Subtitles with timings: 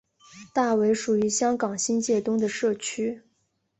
[0.51, 3.21] 大围属于香港新界东的社区。